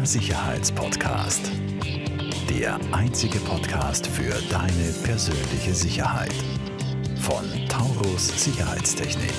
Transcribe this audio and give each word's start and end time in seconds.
Der 0.00 0.06
Sicherheitspodcast. 0.06 1.52
Der 2.48 2.80
einzige 2.90 3.38
Podcast 3.40 4.06
für 4.06 4.32
deine 4.50 4.92
persönliche 5.04 5.74
Sicherheit. 5.74 6.32
Von 7.20 7.44
Taurus 7.68 8.28
Sicherheitstechnik. 8.42 9.34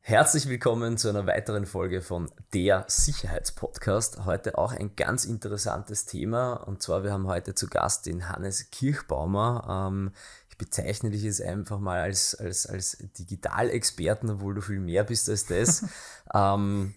Herzlich 0.00 0.48
willkommen 0.50 0.98
zu 0.98 1.08
einer 1.08 1.26
weiteren 1.26 1.64
Folge 1.64 2.02
von 2.02 2.30
Der 2.52 2.84
Sicherheitspodcast. 2.86 4.26
Heute 4.26 4.58
auch 4.58 4.72
ein 4.72 4.94
ganz 4.94 5.24
interessantes 5.24 6.04
Thema 6.04 6.52
und 6.52 6.82
zwar 6.82 7.02
wir 7.02 7.12
haben 7.12 7.26
heute 7.28 7.54
zu 7.54 7.66
Gast 7.66 8.04
den 8.04 8.28
Hannes 8.28 8.70
Kirchbaumer. 8.70 9.88
Ähm, 9.88 10.12
bezeichne 10.58 11.10
dich 11.10 11.22
jetzt 11.22 11.40
einfach 11.40 11.78
mal 11.78 12.00
als, 12.00 12.34
als, 12.34 12.66
als 12.66 12.98
Digitalexperten, 13.18 14.28
obwohl 14.30 14.54
du 14.54 14.60
viel 14.60 14.80
mehr 14.80 15.04
bist 15.04 15.28
als 15.30 15.46
das. 15.46 15.84
ähm, 16.34 16.94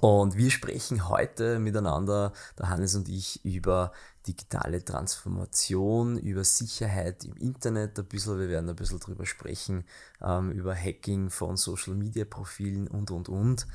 und 0.00 0.36
wir 0.36 0.50
sprechen 0.50 1.08
heute 1.08 1.58
miteinander, 1.58 2.32
der 2.58 2.68
Hannes 2.68 2.94
und 2.94 3.08
ich, 3.08 3.44
über 3.44 3.92
digitale 4.26 4.84
Transformation, 4.84 6.16
über 6.18 6.44
Sicherheit 6.44 7.24
im 7.24 7.36
Internet 7.36 7.98
ein 7.98 8.06
bisschen. 8.06 8.38
Wir 8.38 8.48
werden 8.48 8.70
ein 8.70 8.76
bisschen 8.76 9.00
drüber 9.00 9.26
sprechen, 9.26 9.84
ähm, 10.22 10.52
über 10.52 10.74
Hacking 10.74 11.30
von 11.30 11.56
Social 11.56 11.94
Media 11.94 12.24
Profilen 12.24 12.88
und, 12.88 13.10
und, 13.10 13.28
und. 13.28 13.66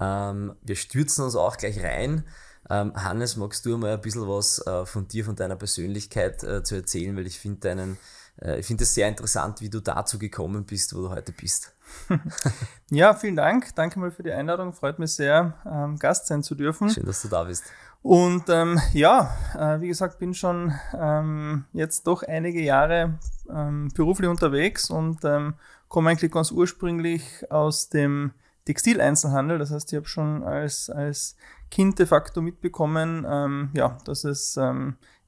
Ähm, 0.00 0.54
wir 0.62 0.76
stürzen 0.76 1.24
uns 1.24 1.34
auch 1.34 1.56
gleich 1.56 1.82
rein. 1.82 2.24
Ähm, 2.70 2.92
Hannes, 2.94 3.36
magst 3.36 3.66
du 3.66 3.76
mal 3.76 3.94
ein 3.94 4.00
bisschen 4.00 4.28
was 4.28 4.64
äh, 4.66 4.86
von 4.86 5.08
dir, 5.08 5.24
von 5.24 5.36
deiner 5.36 5.56
Persönlichkeit 5.56 6.42
äh, 6.44 6.62
zu 6.62 6.76
erzählen, 6.76 7.16
weil 7.16 7.26
ich 7.26 7.38
finde 7.38 7.60
deinen 7.60 7.98
ich 8.40 8.66
finde 8.66 8.84
es 8.84 8.94
sehr 8.94 9.08
interessant, 9.08 9.60
wie 9.60 9.68
du 9.68 9.80
dazu 9.80 10.18
gekommen 10.18 10.64
bist, 10.64 10.94
wo 10.94 11.00
du 11.00 11.10
heute 11.10 11.32
bist. 11.32 11.74
ja, 12.90 13.14
vielen 13.14 13.36
Dank. 13.36 13.74
Danke 13.74 13.98
mal 13.98 14.10
für 14.10 14.22
die 14.22 14.32
Einladung. 14.32 14.72
Freut 14.72 14.98
mich 14.98 15.12
sehr, 15.12 15.54
ähm, 15.66 15.98
Gast 15.98 16.26
sein 16.26 16.42
zu 16.42 16.54
dürfen. 16.54 16.90
Schön, 16.90 17.06
dass 17.06 17.22
du 17.22 17.28
da 17.28 17.44
bist. 17.44 17.64
Und 18.02 18.48
ähm, 18.48 18.80
ja, 18.92 19.36
äh, 19.58 19.80
wie 19.80 19.88
gesagt, 19.88 20.18
bin 20.18 20.34
schon 20.34 20.72
ähm, 20.94 21.64
jetzt 21.72 22.06
doch 22.06 22.22
einige 22.22 22.62
Jahre 22.62 23.18
ähm, 23.50 23.90
beruflich 23.94 24.28
unterwegs 24.28 24.88
und 24.88 25.24
ähm, 25.24 25.54
komme 25.88 26.10
eigentlich 26.10 26.30
ganz 26.30 26.50
ursprünglich 26.52 27.50
aus 27.50 27.88
dem 27.88 28.32
Textileinzelhandel. 28.66 29.58
Das 29.58 29.72
heißt, 29.72 29.92
ich 29.92 29.96
habe 29.96 30.06
schon 30.06 30.44
als, 30.44 30.90
als 30.90 31.36
Kind 31.70 31.98
de 31.98 32.06
facto 32.06 32.40
mitbekommen, 32.40 33.26
ähm, 33.28 33.70
ja, 33.74 33.98
dass 34.04 34.24
es 34.24 34.56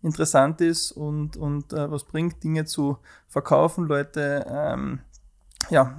interessant 0.03 0.61
ist 0.61 0.93
und, 0.93 1.37
und 1.37 1.73
äh, 1.73 1.91
was 1.91 2.05
bringt, 2.05 2.43
Dinge 2.43 2.65
zu 2.65 2.99
verkaufen, 3.29 3.87
Leute 3.87 4.47
ähm, 4.49 5.01
ja, 5.69 5.97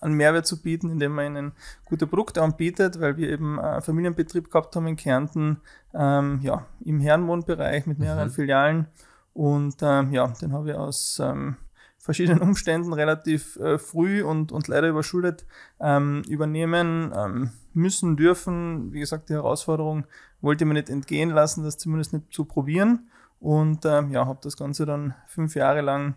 einen 0.00 0.14
Mehrwert 0.14 0.46
zu 0.46 0.60
bieten, 0.60 0.90
indem 0.90 1.14
man 1.14 1.26
ihnen 1.26 1.52
gute 1.84 2.06
Produkte 2.06 2.42
anbietet, 2.42 3.00
weil 3.00 3.16
wir 3.16 3.30
eben 3.30 3.60
einen 3.60 3.82
Familienbetrieb 3.82 4.50
gehabt 4.50 4.74
haben 4.74 4.86
in 4.86 4.96
Kärnten, 4.96 5.60
ähm, 5.94 6.40
ja, 6.42 6.66
im 6.84 7.00
Herrenwohnbereich 7.00 7.86
mit 7.86 7.98
mehreren 7.98 8.28
mhm. 8.28 8.32
Filialen. 8.32 8.86
Und 9.32 9.76
ähm, 9.82 10.12
ja, 10.12 10.26
den 10.28 10.52
habe 10.52 10.70
ich 10.70 10.76
aus 10.76 11.20
ähm, 11.22 11.56
verschiedenen 11.98 12.40
Umständen 12.42 12.92
relativ 12.92 13.56
äh, 13.56 13.78
früh 13.78 14.22
und, 14.22 14.52
und 14.52 14.68
leider 14.68 14.88
überschuldet 14.88 15.46
ähm, 15.80 16.22
übernehmen 16.28 17.12
ähm, 17.16 17.50
müssen, 17.72 18.16
dürfen. 18.16 18.92
Wie 18.92 19.00
gesagt, 19.00 19.28
die 19.28 19.34
Herausforderung 19.34 20.04
wollte 20.40 20.64
mir 20.64 20.74
nicht 20.74 20.90
entgehen 20.90 21.30
lassen, 21.30 21.62
das 21.62 21.78
zumindest 21.78 22.12
nicht 22.12 22.32
zu 22.32 22.44
probieren. 22.44 23.08
Und 23.42 23.84
ähm, 23.86 24.12
ja, 24.12 24.24
habe 24.24 24.38
das 24.40 24.56
Ganze 24.56 24.86
dann 24.86 25.14
fünf 25.26 25.56
Jahre 25.56 25.80
lang 25.80 26.14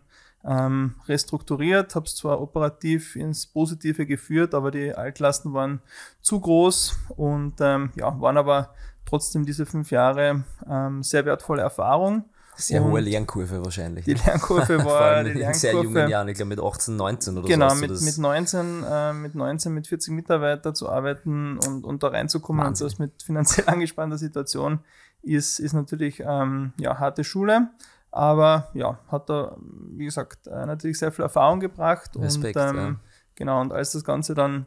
ähm, 0.47 0.93
restrukturiert, 1.07 1.95
habe 1.95 2.05
es 2.05 2.15
zwar 2.15 2.39
operativ 2.39 3.15
ins 3.15 3.47
Positive 3.47 4.05
geführt, 4.05 4.53
aber 4.53 4.69
die 4.69 4.93
Altlasten 4.93 5.51
waren 5.51 5.81
zu 6.21 6.39
groß 6.39 6.95
und 7.17 7.55
ähm, 7.61 7.89
ja, 7.95 8.21
waren 8.21 8.37
aber 8.37 8.75
trotzdem 9.07 9.43
diese 9.43 9.65
fünf 9.65 9.89
Jahre 9.89 10.43
ähm, 10.69 11.01
sehr 11.01 11.25
wertvolle 11.25 11.63
Erfahrung. 11.63 12.25
Sehr 12.57 12.83
und 12.83 12.91
hohe 12.91 13.01
Lernkurve 13.01 13.65
wahrscheinlich. 13.65 14.05
Die 14.05 14.13
Lernkurve 14.13 14.77
war 14.85 15.23
die 15.23 15.31
Lernkurve, 15.31 15.47
in 15.47 15.53
sehr 15.55 15.73
jungen 15.73 16.09
Jahren, 16.09 16.27
ich 16.27 16.35
glaube 16.35 16.49
mit 16.49 16.61
18, 16.61 16.95
19 16.95 17.37
oder 17.39 17.47
genau, 17.47 17.69
so. 17.69 17.81
Genau, 17.81 17.93
mit, 17.93 18.01
mit 18.03 18.17
19, 18.19 18.83
äh, 18.83 19.13
mit 19.13 19.33
19, 19.33 19.73
mit 19.73 19.87
40 19.87 20.13
Mitarbeitern 20.13 20.75
zu 20.75 20.89
arbeiten 20.89 21.57
und, 21.57 21.83
und 21.83 22.03
da 22.03 22.09
reinzukommen 22.09 22.63
Wahnsinn. 22.63 22.85
und 22.85 22.91
das 22.93 22.99
mit 22.99 23.23
finanziell 23.23 23.65
angespannter 23.67 24.19
Situation 24.19 24.81
ist, 25.25 25.59
ist 25.59 25.73
natürlich 25.73 26.21
ähm, 26.25 26.73
ja, 26.79 26.99
harte 26.99 27.23
Schule, 27.23 27.69
aber 28.11 28.69
ja, 28.73 28.99
hat 29.07 29.29
da, 29.29 29.55
wie 29.91 30.05
gesagt, 30.05 30.47
äh, 30.47 30.65
natürlich 30.65 30.99
sehr 30.99 31.11
viel 31.11 31.23
Erfahrung 31.23 31.59
gebracht. 31.59 32.11
Respekt, 32.17 32.55
und, 32.55 32.69
ähm, 32.69 32.75
ja. 32.77 32.95
Genau, 33.35 33.61
und 33.61 33.73
als 33.73 33.91
das 33.91 34.03
Ganze 34.03 34.33
dann 34.33 34.65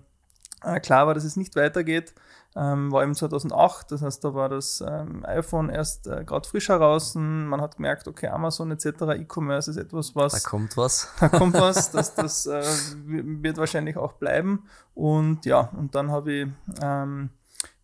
äh, 0.62 0.80
klar 0.80 1.06
war, 1.06 1.14
dass 1.14 1.24
es 1.24 1.36
nicht 1.36 1.56
weitergeht, 1.56 2.14
ähm, 2.56 2.90
war 2.90 3.02
eben 3.04 3.14
2008, 3.14 3.92
das 3.92 4.02
heißt, 4.02 4.24
da 4.24 4.34
war 4.34 4.48
das 4.48 4.82
ähm, 4.86 5.24
iPhone 5.24 5.68
erst 5.68 6.08
äh, 6.08 6.24
gerade 6.24 6.48
frisch 6.48 6.68
heraus. 6.68 7.14
Man 7.14 7.60
hat 7.60 7.76
gemerkt, 7.76 8.08
okay, 8.08 8.28
Amazon 8.28 8.70
etc., 8.72 8.86
E-Commerce 9.16 9.70
ist 9.70 9.76
etwas, 9.76 10.16
was. 10.16 10.42
Da 10.42 10.48
kommt 10.48 10.76
was. 10.76 11.12
Da 11.20 11.28
kommt 11.28 11.54
was, 11.54 11.90
das, 11.92 12.14
das 12.14 12.46
äh, 12.46 12.62
wird 13.04 13.58
wahrscheinlich 13.58 13.96
auch 13.96 14.14
bleiben. 14.14 14.64
Und 14.94 15.46
ja, 15.46 15.70
und 15.76 15.94
dann 15.94 16.10
habe 16.10 16.32
ich 16.32 16.48
ähm, 16.82 17.30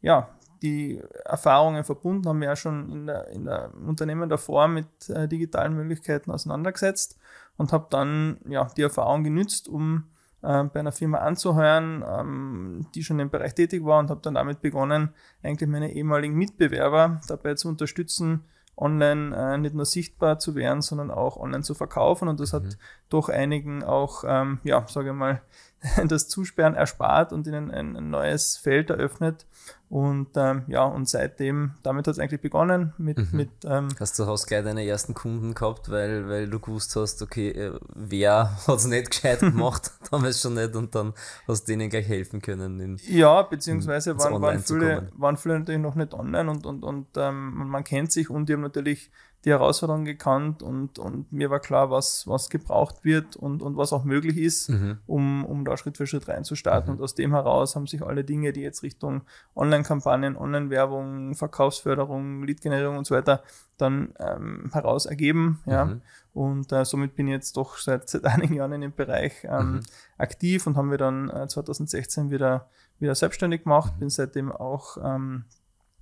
ja, 0.00 0.28
die 0.64 1.00
Erfahrungen 1.24 1.84
verbunden, 1.84 2.26
haben 2.26 2.40
wir 2.40 2.48
ja 2.48 2.56
schon 2.56 2.90
in 2.90 3.06
der, 3.06 3.28
in 3.28 3.44
der 3.44 3.70
Unternehmen 3.86 4.28
davor 4.28 4.66
mit 4.66 4.86
äh, 5.10 5.28
digitalen 5.28 5.74
Möglichkeiten 5.74 6.30
auseinandergesetzt 6.30 7.18
und 7.56 7.72
habe 7.72 7.86
dann 7.90 8.38
ja, 8.48 8.66
die 8.76 8.82
Erfahrung 8.82 9.24
genützt, 9.24 9.68
um 9.68 10.04
äh, 10.42 10.64
bei 10.64 10.80
einer 10.80 10.92
Firma 10.92 11.18
anzuheuern, 11.18 12.02
ähm, 12.08 12.86
die 12.94 13.04
schon 13.04 13.20
im 13.20 13.30
Bereich 13.30 13.54
tätig 13.54 13.84
war 13.84 13.98
und 13.98 14.10
habe 14.10 14.22
dann 14.22 14.34
damit 14.34 14.62
begonnen, 14.62 15.10
eigentlich 15.42 15.68
meine 15.68 15.92
ehemaligen 15.92 16.34
Mitbewerber 16.34 17.20
dabei 17.28 17.54
zu 17.54 17.68
unterstützen, 17.68 18.44
online 18.76 19.36
äh, 19.36 19.58
nicht 19.58 19.74
nur 19.74 19.84
sichtbar 19.84 20.38
zu 20.38 20.54
werden, 20.54 20.82
sondern 20.82 21.10
auch 21.10 21.36
online 21.36 21.62
zu 21.62 21.74
verkaufen. 21.74 22.28
Und 22.28 22.40
das 22.40 22.52
hat 22.52 22.64
mhm. 22.64 22.74
doch 23.08 23.28
einigen 23.28 23.84
auch, 23.84 24.24
ähm, 24.26 24.60
ja, 24.64 24.84
sage 24.88 25.10
ich 25.10 25.14
mal, 25.14 25.42
das 26.08 26.28
Zusperren 26.28 26.74
erspart 26.74 27.32
und 27.32 27.46
ihnen 27.46 27.70
ein, 27.70 27.96
ein 27.96 28.10
neues 28.10 28.56
Feld 28.56 28.90
eröffnet. 28.90 29.46
Und 29.94 30.30
ähm, 30.34 30.64
ja, 30.66 30.82
und 30.82 31.08
seitdem, 31.08 31.74
damit 31.84 32.08
hat 32.08 32.14
es 32.14 32.18
eigentlich 32.18 32.40
begonnen 32.40 32.92
mit. 32.98 33.16
Mhm. 33.16 33.28
mit 33.30 33.50
ähm, 33.64 33.86
hast 34.00 34.18
du 34.18 34.26
hast 34.26 34.48
gleich 34.48 34.64
deine 34.64 34.84
ersten 34.84 35.14
Kunden 35.14 35.54
gehabt, 35.54 35.88
weil, 35.88 36.28
weil 36.28 36.50
du 36.50 36.58
gewusst 36.58 36.96
hast, 36.96 37.22
okay, 37.22 37.50
äh, 37.50 37.78
wer 37.94 38.58
hat 38.66 38.76
es 38.76 38.86
nicht 38.86 39.12
gescheit 39.12 39.38
gemacht, 39.38 39.92
damals 40.10 40.42
schon 40.42 40.54
nicht, 40.54 40.74
und 40.74 40.96
dann 40.96 41.14
hast 41.46 41.68
du 41.68 41.72
denen 41.72 41.90
gleich 41.90 42.08
helfen 42.08 42.42
können. 42.42 42.80
In, 42.80 43.00
ja, 43.06 43.42
beziehungsweise 43.42 44.18
waren, 44.18 44.42
waren, 44.42 44.58
viele, 44.58 45.12
waren 45.16 45.36
viele 45.36 45.60
natürlich 45.60 45.80
noch 45.80 45.94
nicht 45.94 46.12
online 46.12 46.50
und, 46.50 46.66
und, 46.66 46.82
und 46.82 47.06
ähm, 47.14 47.68
man 47.68 47.84
kennt 47.84 48.10
sich 48.10 48.30
und 48.30 48.48
die 48.48 48.54
haben 48.54 48.62
natürlich 48.62 49.12
die 49.44 49.50
Herausforderungen 49.50 50.06
gekannt 50.06 50.62
und, 50.62 50.98
und 50.98 51.30
mir 51.30 51.50
war 51.50 51.60
klar, 51.60 51.90
was, 51.90 52.26
was 52.26 52.48
gebraucht 52.48 53.04
wird 53.04 53.36
und, 53.36 53.62
und 53.62 53.76
was 53.76 53.92
auch 53.92 54.04
möglich 54.04 54.38
ist, 54.38 54.70
mhm. 54.70 54.98
um, 55.06 55.44
um 55.44 55.64
da 55.66 55.76
Schritt 55.76 55.98
für 55.98 56.06
Schritt 56.06 56.28
reinzustarten. 56.28 56.90
Mhm. 56.90 56.98
Und 56.98 57.04
aus 57.04 57.14
dem 57.14 57.32
heraus 57.32 57.76
haben 57.76 57.86
sich 57.86 58.02
alle 58.02 58.24
Dinge, 58.24 58.52
die 58.54 58.62
jetzt 58.62 58.82
Richtung 58.82 59.22
Online-Kampagnen, 59.54 60.36
Online-Werbung, 60.36 61.34
Verkaufsförderung, 61.34 62.44
Lead-Generierung 62.44 62.96
und 62.96 63.06
so 63.06 63.14
weiter 63.14 63.42
dann 63.76 64.14
ähm, 64.18 64.70
heraus 64.72 65.04
ergeben. 65.04 65.60
Ja. 65.66 65.84
Mhm. 65.84 66.02
Und 66.32 66.72
äh, 66.72 66.84
somit 66.86 67.14
bin 67.14 67.28
ich 67.28 67.32
jetzt 67.32 67.56
doch 67.58 67.76
seit, 67.76 68.08
seit 68.08 68.24
einigen 68.24 68.54
Jahren 68.54 68.72
in 68.72 68.80
dem 68.80 68.94
Bereich 68.94 69.44
ähm, 69.44 69.72
mhm. 69.72 69.80
aktiv 70.16 70.66
und 70.66 70.76
haben 70.76 70.90
wir 70.90 70.98
dann 70.98 71.28
äh, 71.28 71.46
2016 71.46 72.30
wieder, 72.30 72.70
wieder 72.98 73.14
selbstständig 73.14 73.64
gemacht, 73.64 73.92
mhm. 73.96 74.00
bin 74.00 74.10
seitdem 74.10 74.50
auch 74.50 74.96
ähm, 75.02 75.44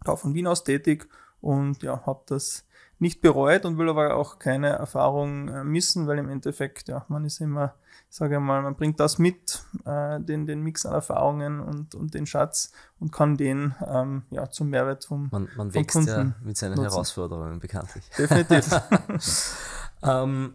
von 0.04 0.34
Wien 0.34 0.46
aus 0.46 0.62
tätig 0.62 1.08
und 1.40 1.82
ja, 1.82 2.06
habe 2.06 2.22
das 2.26 2.64
nicht 3.02 3.20
bereut 3.20 3.66
und 3.66 3.78
will 3.78 3.90
aber 3.90 4.14
auch 4.14 4.38
keine 4.38 4.68
Erfahrung 4.68 5.48
äh, 5.48 5.64
missen, 5.64 6.06
weil 6.06 6.18
im 6.18 6.30
Endeffekt, 6.30 6.88
ja, 6.88 7.04
man 7.08 7.24
ist 7.24 7.40
immer, 7.40 7.74
sage 8.08 8.36
ich 8.36 8.40
mal, 8.40 8.62
man 8.62 8.76
bringt 8.76 9.00
das 9.00 9.18
mit, 9.18 9.64
äh, 9.84 10.20
den, 10.20 10.46
den 10.46 10.62
Mix 10.62 10.86
an 10.86 10.94
Erfahrungen 10.94 11.60
und, 11.60 11.96
und 11.96 12.14
den 12.14 12.26
Schatz 12.26 12.72
und 13.00 13.10
kann 13.12 13.36
den 13.36 13.74
ähm, 13.84 14.22
ja, 14.30 14.48
zum 14.48 14.70
Mehrwert 14.70 15.04
vom 15.04 15.28
Man, 15.32 15.48
man 15.56 15.74
wächst 15.74 15.96
Kunden 15.96 16.08
ja 16.08 16.32
mit 16.44 16.56
seinen 16.56 16.76
nutzen. 16.76 16.90
Herausforderungen 16.90 17.58
bekanntlich. 17.58 18.04
Definitiv. 18.16 18.70
ähm, 20.04 20.54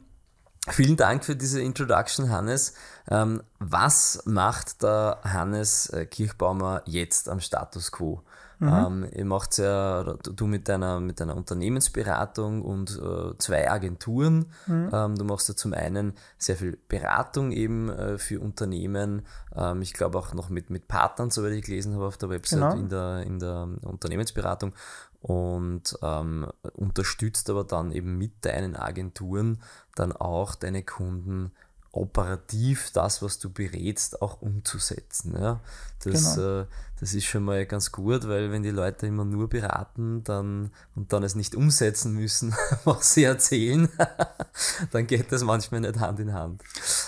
vielen 0.70 0.96
Dank 0.96 1.26
für 1.26 1.36
diese 1.36 1.62
Introduction, 1.62 2.30
Hannes. 2.30 2.76
Ähm, 3.10 3.44
was 3.60 4.24
macht 4.26 4.84
der 4.84 5.20
Hannes 5.26 5.90
äh, 5.90 6.06
Kirchbaumer 6.06 6.82
jetzt 6.86 7.28
am 7.28 7.42
Status 7.42 7.92
quo? 7.92 8.24
Mhm. 8.60 8.68
Ähm, 8.68 9.08
ihr 9.14 9.26
macht 9.26 9.58
ja, 9.60 10.04
du 10.04 10.48
mit 10.48 10.68
deiner, 10.68 11.00
mit 11.00 11.20
deiner 11.20 11.36
Unternehmensberatung 11.36 12.64
und 12.64 13.00
äh, 13.00 13.38
zwei 13.38 13.70
Agenturen. 13.70 14.48
Mhm. 14.66 14.90
Ähm, 14.92 15.16
du 15.16 15.26
machst 15.26 15.48
ja 15.50 15.56
zum 15.56 15.74
einen 15.74 16.14
sehr 16.40 16.56
viel 16.56 16.78
Beratung 16.88 17.52
eben 17.52 17.90
äh, 17.90 18.18
für 18.18 18.40
Unternehmen. 18.40 19.26
Ähm, 19.56 19.82
ich 19.82 19.94
glaube 19.94 20.18
auch 20.18 20.34
noch 20.34 20.50
mit, 20.50 20.72
mit 20.72 20.88
Partnern, 20.88 21.30
soweit 21.30 21.54
ich 21.54 21.66
gelesen 21.66 21.94
habe 21.94 22.08
auf 22.08 22.18
der 22.18 22.30
Website 22.30 22.60
genau. 22.60 22.76
in, 22.76 22.90
der, 22.90 23.22
in 23.22 23.40
der 23.40 23.68
Unternehmensberatung 23.84 24.74
und 25.22 25.98
ähm, 26.02 26.48
unterstützt 26.74 27.50
aber 27.50 27.64
dann 27.64 27.92
eben 27.92 28.18
mit 28.18 28.46
deinen 28.46 28.76
Agenturen 28.76 29.62
dann 29.96 30.12
auch 30.14 30.56
deine 30.56 30.84
Kunden 30.84 31.52
operativ 31.92 32.92
das, 32.94 33.22
was 33.22 33.40
du 33.40 33.50
berätst, 33.50 34.22
auch 34.22 34.42
umzusetzen. 34.42 35.36
Ja? 35.40 35.60
Das, 36.04 36.36
genau. 36.36 36.62
äh, 36.62 36.66
das 37.00 37.14
ist 37.14 37.26
schon 37.26 37.44
mal 37.44 37.66
ganz 37.66 37.92
gut, 37.92 38.28
weil 38.28 38.52
wenn 38.52 38.64
die 38.64 38.70
Leute 38.70 39.08
immer 39.08 39.26
nur 39.26 39.50
beraten 39.50 40.24
dann, 40.24 40.72
und 40.96 41.14
dann 41.14 41.24
es 41.24 41.36
nicht 41.36 41.56
umsetzen 41.56 42.14
müssen, 42.14 42.56
was 42.86 43.14
sie 43.14 43.24
erzählen, 43.24 43.90
dann 44.92 45.08
geht 45.08 45.32
das 45.32 45.44
manchmal 45.44 45.82
nicht 45.82 46.00
Hand 46.00 46.20
in 46.20 46.34
Hand. 46.34 46.64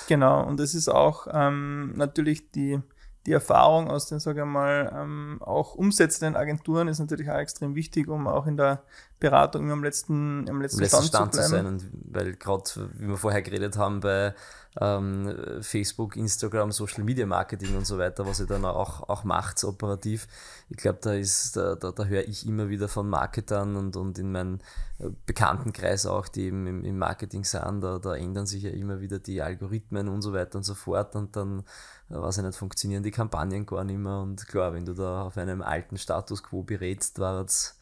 Genau, 0.07 0.45
und 0.45 0.59
es 0.59 0.73
ist 0.73 0.89
auch 0.89 1.27
ähm, 1.31 1.93
natürlich 1.95 2.51
die, 2.51 2.81
die 3.25 3.33
Erfahrung 3.33 3.89
aus 3.89 4.07
den, 4.07 4.19
sage 4.19 4.42
ich 4.42 4.45
mal, 4.45 4.92
ähm, 4.95 5.42
auch 5.42 5.75
umsetzenden 5.75 6.36
Agenturen 6.36 6.88
ist 6.88 7.00
natürlich 7.00 7.30
auch 7.30 7.38
extrem 7.38 7.75
wichtig, 7.75 8.07
um 8.07 8.27
auch 8.27 8.48
in 8.48 8.56
der 8.56 8.83
Beratung 9.19 9.63
immer 9.63 9.74
am 9.74 9.83
letzten, 9.83 10.50
am 10.50 10.62
letzten, 10.62 10.80
letzten 10.80 11.04
Stand, 11.04 11.33
Stand 11.33 11.36
zu, 11.36 11.42
zu 11.42 11.50
sein. 11.50 11.66
Und 11.66 11.86
weil 11.92 12.36
gerade, 12.36 12.63
wie 12.98 13.07
wir 13.07 13.18
vorher 13.18 13.42
geredet 13.42 13.77
haben, 13.77 14.00
bei 14.00 14.33
ähm, 14.80 15.36
Facebook, 15.62 16.16
Instagram, 16.16 16.71
Social 16.71 17.04
Media 17.04 17.25
Marketing 17.25 17.75
und 17.75 17.86
so 17.86 17.98
weiter, 17.98 18.25
was 18.25 18.39
ihr 18.39 18.45
dann 18.45 18.63
auch, 18.63 19.10
auch 19.10 19.25
macht, 19.25 19.62
operativ. 19.66 20.27
Ich 20.69 20.77
glaube, 20.77 21.00
da 21.01 21.13
ist, 21.13 21.57
da, 21.57 21.75
da, 21.75 21.92
da 21.92 22.06
höre 22.06 22.25
ich 22.25 22.48
immer 22.48 22.69
wieder 22.69 22.88
von 22.88 23.10
Marketern 23.10 23.75
und, 23.75 23.98
und 23.98 24.18
in 24.18 24.31
meinem 24.31 24.60
äh, 25.00 25.10
Bekanntenkreis 25.25 26.06
auch, 26.06 26.30
die 26.30 26.44
eben 26.45 26.66
im, 26.68 26.86
im 26.86 26.98
Marketing 26.98 27.44
sind, 27.44 27.81
da, 27.81 28.00
da 28.00 28.16
ändern 28.16 28.45
sich 28.45 28.63
ja 28.63 28.71
immer 28.71 29.01
wieder 29.01 29.19
die 29.19 29.42
Algorithmen 29.42 30.07
und 30.07 30.21
so 30.21 30.31
weiter 30.31 30.57
und 30.57 30.63
so 30.63 30.75
fort 30.75 31.16
und 31.16 31.36
dann, 31.36 31.63
weiß 32.09 32.38
ich 32.38 32.44
nicht, 32.44 32.57
funktionieren 32.57 33.03
die 33.03 33.11
Kampagnen 33.11 33.65
gar 33.65 33.83
nicht 33.83 34.00
mehr 34.00 34.19
und 34.19 34.47
klar, 34.47 34.73
wenn 34.73 34.85
du 34.85 34.94
da 34.94 35.23
auf 35.23 35.38
einem 35.38 35.61
alten 35.61 35.97
Status 35.97 36.44
quo 36.44 36.63
berätst, 36.63 37.19
war 37.19 37.44
es 37.44 37.75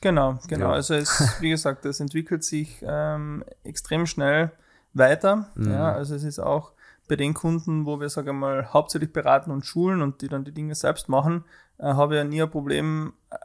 Genau, 0.00 0.38
genau. 0.46 0.68
Ja. 0.68 0.72
Also 0.74 0.94
es, 0.94 1.36
wie 1.40 1.50
gesagt, 1.50 1.84
es 1.84 2.00
entwickelt 2.00 2.44
sich 2.44 2.82
ähm, 2.82 3.44
extrem 3.64 4.06
schnell 4.06 4.52
weiter. 4.94 5.48
Mhm. 5.54 5.70
Ja, 5.72 5.92
also 5.92 6.14
es 6.14 6.22
ist 6.22 6.38
auch 6.38 6.72
bei 7.08 7.16
den 7.16 7.34
Kunden, 7.34 7.86
wo 7.86 8.00
wir, 8.00 8.08
sagen 8.08 8.26
wir 8.28 8.32
mal, 8.32 8.72
hauptsächlich 8.72 9.12
beraten 9.12 9.50
und 9.50 9.64
schulen 9.64 10.02
und 10.02 10.22
die 10.22 10.28
dann 10.28 10.44
die 10.44 10.52
Dinge 10.52 10.74
selbst 10.74 11.08
machen, 11.08 11.44
äh, 11.78 11.84
habe 11.84 12.14
ich 12.14 12.18
ja 12.18 12.24
nie 12.24 12.42
ein 12.42 12.50
Problem, 12.50 13.14
äh, 13.30 13.36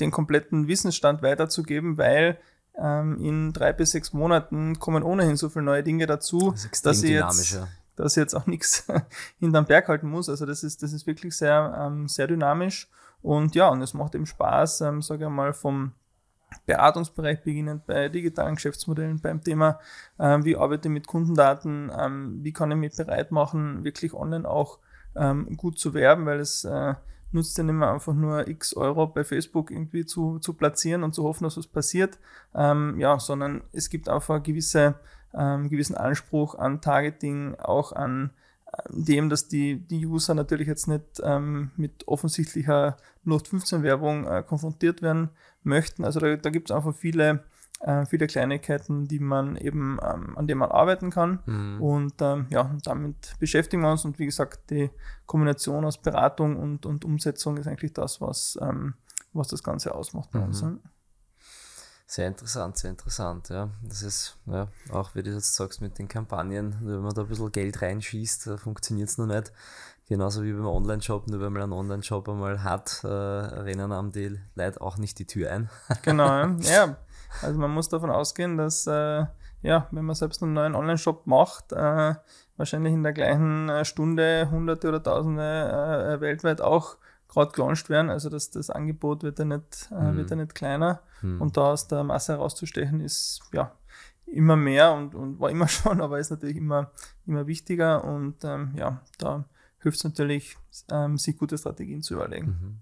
den 0.00 0.10
kompletten 0.10 0.68
Wissensstand 0.68 1.22
weiterzugeben, 1.22 1.98
weil 1.98 2.38
ähm, 2.78 3.18
in 3.18 3.52
drei 3.52 3.72
bis 3.72 3.90
sechs 3.90 4.12
Monaten 4.12 4.78
kommen 4.78 5.02
ohnehin 5.02 5.36
so 5.36 5.48
viele 5.48 5.64
neue 5.64 5.82
Dinge 5.82 6.06
dazu, 6.06 6.52
das 6.52 6.82
dass 6.82 7.02
ich 7.02 7.10
jetzt, 7.10 7.60
dass 7.96 8.16
jetzt 8.16 8.34
auch 8.34 8.46
nichts 8.46 8.86
hinterm 9.38 9.66
Berg 9.66 9.88
halten 9.88 10.08
muss. 10.08 10.28
Also 10.28 10.46
das 10.46 10.62
ist, 10.62 10.82
das 10.82 10.92
ist 10.92 11.06
wirklich 11.06 11.36
sehr, 11.36 11.74
ähm, 11.78 12.08
sehr 12.08 12.26
dynamisch. 12.26 12.88
Und 13.22 13.54
ja, 13.54 13.68
und 13.68 13.80
es 13.82 13.94
macht 13.94 14.14
eben 14.14 14.26
Spaß, 14.26 14.80
ähm, 14.82 15.02
sage 15.02 15.24
ich 15.24 15.30
mal, 15.30 15.52
vom 15.52 15.92
Beratungsbereich 16.66 17.42
beginnend 17.42 17.86
bei 17.86 18.08
digitalen 18.08 18.56
Geschäftsmodellen, 18.56 19.20
beim 19.20 19.42
Thema, 19.42 19.78
ähm, 20.18 20.44
wie 20.44 20.56
arbeite 20.56 20.88
ich 20.88 20.92
mit 20.92 21.06
Kundendaten, 21.06 21.90
ähm, 21.96 22.40
wie 22.42 22.52
kann 22.52 22.70
ich 22.70 22.76
mich 22.76 22.96
bereit 22.96 23.30
machen, 23.30 23.84
wirklich 23.84 24.12
online 24.12 24.48
auch 24.48 24.78
ähm, 25.14 25.56
gut 25.56 25.78
zu 25.78 25.94
werben, 25.94 26.26
weil 26.26 26.40
es 26.40 26.64
äh, 26.64 26.94
nutzt 27.32 27.56
ja 27.58 27.64
nicht 27.64 27.74
mehr 27.74 27.90
einfach 27.90 28.14
nur 28.14 28.46
x 28.48 28.74
Euro 28.76 29.06
bei 29.06 29.24
Facebook 29.24 29.70
irgendwie 29.70 30.04
zu, 30.04 30.38
zu 30.38 30.54
platzieren 30.54 31.02
und 31.02 31.14
zu 31.14 31.24
hoffen, 31.24 31.44
dass 31.44 31.56
was 31.56 31.66
passiert, 31.66 32.18
ähm, 32.54 32.98
ja, 32.98 33.18
sondern 33.18 33.62
es 33.72 33.88
gibt 33.88 34.08
einfach 34.08 34.42
gewisse, 34.42 34.96
ähm, 35.34 35.68
gewissen 35.68 35.96
Anspruch 35.96 36.54
an 36.54 36.80
Targeting, 36.80 37.54
auch 37.56 37.92
an 37.92 38.30
dem, 38.88 39.28
dass 39.28 39.48
die, 39.48 39.76
die 39.76 40.06
User 40.06 40.34
natürlich 40.34 40.66
jetzt 40.66 40.88
nicht 40.88 41.20
ähm, 41.22 41.70
mit 41.76 42.08
offensichtlicher 42.08 42.96
0815-Werbung 43.26 44.26
äh, 44.26 44.42
konfrontiert 44.42 45.02
werden 45.02 45.30
möchten. 45.62 46.04
Also 46.04 46.20
da, 46.20 46.36
da 46.36 46.50
gibt 46.50 46.70
es 46.70 46.76
einfach 46.76 46.94
viele, 46.94 47.44
äh, 47.80 48.06
viele 48.06 48.26
Kleinigkeiten, 48.26 49.06
die 49.08 49.18
man 49.18 49.56
eben, 49.56 49.98
ähm, 50.02 50.36
an 50.36 50.46
denen 50.46 50.60
man 50.60 50.70
arbeiten 50.70 51.10
kann. 51.10 51.40
Mhm. 51.44 51.82
Und 51.82 52.14
ähm, 52.20 52.46
ja, 52.48 52.74
damit 52.84 53.34
beschäftigen 53.38 53.82
wir 53.82 53.92
uns. 53.92 54.04
Und 54.04 54.18
wie 54.18 54.26
gesagt, 54.26 54.70
die 54.70 54.90
Kombination 55.26 55.84
aus 55.84 55.98
Beratung 55.98 56.56
und, 56.56 56.86
und 56.86 57.04
Umsetzung 57.04 57.58
ist 57.58 57.66
eigentlich 57.66 57.92
das, 57.92 58.20
was, 58.20 58.58
ähm, 58.62 58.94
was 59.32 59.48
das 59.48 59.62
Ganze 59.62 59.94
ausmacht 59.94 60.30
bei 60.30 60.38
mhm. 60.38 60.44
uns. 60.46 60.64
Sehr 62.12 62.28
interessant, 62.28 62.76
sehr 62.76 62.90
interessant, 62.90 63.48
ja. 63.48 63.70
Das 63.82 64.02
ist, 64.02 64.36
ja, 64.44 64.68
auch 64.92 65.14
wie 65.14 65.22
du 65.22 65.30
jetzt 65.30 65.54
sagst 65.54 65.80
mit 65.80 65.98
den 65.98 66.08
Kampagnen, 66.08 66.76
wenn 66.82 67.00
man 67.00 67.14
da 67.14 67.22
ein 67.22 67.28
bisschen 67.28 67.50
Geld 67.50 67.80
reinschießt, 67.80 68.50
funktioniert 68.58 69.08
es 69.08 69.16
noch 69.16 69.24
nicht. 69.24 69.50
Genauso 70.10 70.42
wie 70.42 70.52
beim 70.52 70.66
Online-Shop, 70.66 71.28
nur 71.28 71.40
wenn 71.40 71.54
man 71.54 71.62
einen 71.62 71.72
Online-Shop 71.72 72.28
einmal 72.28 72.62
hat, 72.62 73.00
äh, 73.02 73.06
rennen 73.06 73.92
am 73.92 74.12
die 74.12 74.38
Leute 74.56 74.82
auch 74.82 74.98
nicht 74.98 75.18
die 75.20 75.26
Tür 75.26 75.52
ein. 75.52 75.70
genau, 76.02 76.48
ja. 76.58 76.98
Also 77.40 77.58
man 77.58 77.70
muss 77.70 77.88
davon 77.88 78.10
ausgehen, 78.10 78.58
dass 78.58 78.86
äh, 78.86 79.24
ja, 79.62 79.88
wenn 79.90 80.04
man 80.04 80.14
selbst 80.14 80.42
einen 80.42 80.52
neuen 80.52 80.74
Online-Shop 80.74 81.26
macht, 81.26 81.72
äh, 81.72 82.14
wahrscheinlich 82.58 82.92
in 82.92 83.04
der 83.04 83.14
gleichen 83.14 83.70
äh, 83.70 83.86
Stunde 83.86 84.50
Hunderte 84.50 84.88
oder 84.88 85.02
Tausende 85.02 86.18
äh, 86.18 86.20
weltweit 86.20 86.60
auch 86.60 86.98
gerade 87.32 87.52
gelauncht 87.52 87.88
werden. 87.88 88.10
Also 88.10 88.28
das, 88.28 88.50
das 88.50 88.70
Angebot 88.70 89.22
wird 89.22 89.38
ja 89.38 89.44
nicht, 89.44 89.90
äh, 89.90 89.94
mhm. 89.94 90.16
wird 90.16 90.30
ja 90.30 90.36
nicht 90.36 90.54
kleiner. 90.54 91.00
Mhm. 91.22 91.40
Und 91.40 91.56
da 91.56 91.72
aus 91.72 91.88
der 91.88 92.04
Masse 92.04 92.32
herauszustechen, 92.32 93.00
ist 93.00 93.40
ja 93.52 93.72
immer 94.26 94.56
mehr 94.56 94.92
und, 94.92 95.14
und 95.14 95.40
war 95.40 95.50
immer 95.50 95.68
schon, 95.68 96.00
aber 96.00 96.18
ist 96.18 96.30
natürlich 96.30 96.56
immer, 96.56 96.90
immer 97.26 97.46
wichtiger. 97.46 98.04
Und 98.04 98.44
ähm, 98.44 98.72
ja, 98.76 99.00
da 99.18 99.44
hilft 99.78 99.98
es 99.98 100.04
natürlich, 100.04 100.56
ähm, 100.90 101.18
sich 101.18 101.36
gute 101.36 101.58
Strategien 101.58 102.02
zu 102.02 102.14
überlegen. 102.14 102.46
Mhm. 102.46 102.78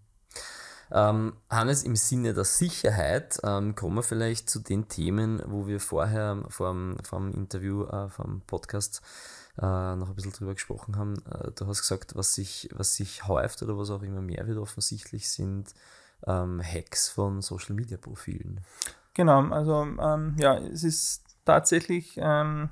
Ähm, 0.92 1.34
Hannes, 1.48 1.84
im 1.84 1.94
Sinne 1.94 2.34
der 2.34 2.44
Sicherheit 2.44 3.38
ähm, 3.44 3.76
kommen 3.76 3.94
wir 3.94 4.02
vielleicht 4.02 4.50
zu 4.50 4.58
den 4.58 4.88
Themen, 4.88 5.40
wo 5.46 5.68
wir 5.68 5.78
vorher 5.78 6.42
vor 6.48 6.72
dem 6.72 7.32
Interview, 7.32 7.84
äh, 7.84 8.08
vom 8.08 8.40
Podcast 8.40 9.00
äh, 9.60 9.96
noch 9.96 10.08
ein 10.08 10.14
bisschen 10.14 10.32
drüber 10.32 10.54
gesprochen 10.54 10.96
haben. 10.96 11.14
Äh, 11.30 11.50
du 11.52 11.66
hast 11.66 11.82
gesagt, 11.82 12.16
was 12.16 12.34
sich, 12.34 12.68
was 12.74 12.96
sich 12.96 13.28
häuft 13.28 13.62
oder 13.62 13.76
was 13.76 13.90
auch 13.90 14.02
immer 14.02 14.22
mehr 14.22 14.46
wird 14.46 14.58
offensichtlich 14.58 15.28
sind 15.30 15.74
ähm, 16.26 16.62
Hacks 16.62 17.08
von 17.08 17.42
Social 17.42 17.74
Media 17.74 17.96
Profilen. 17.96 18.60
Genau, 19.14 19.48
also 19.48 19.82
ähm, 19.82 20.36
ja, 20.38 20.56
es 20.58 20.84
ist 20.84 21.24
tatsächlich 21.44 22.14
ähm, 22.16 22.70